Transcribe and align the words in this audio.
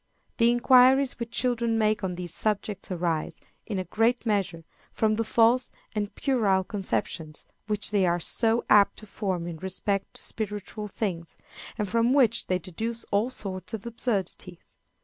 The 0.37 0.49
inquiries 0.49 1.19
which 1.19 1.29
children 1.29 1.77
make 1.77 2.03
on 2.03 2.15
these 2.15 2.33
subjects 2.33 2.89
arise, 2.89 3.37
in 3.67 3.77
a 3.77 3.83
great 3.83 4.25
measure, 4.25 4.63
from 4.91 5.15
the 5.15 5.23
false 5.23 5.69
and 5.93 6.15
puerile 6.15 6.63
conceptions 6.63 7.45
which 7.67 7.91
they 7.91 8.07
are 8.07 8.19
so 8.19 8.65
apt 8.67 8.97
to 8.97 9.05
form 9.05 9.45
in 9.45 9.57
respect 9.57 10.15
to 10.15 10.23
spiritual 10.23 10.87
things, 10.87 11.35
and 11.77 11.87
from 11.87 12.13
which 12.13 12.47
they 12.47 12.57
deduce 12.57 13.03
all 13.11 13.29
sorts 13.29 13.75
of 13.75 13.85
absurdities. 13.85 14.75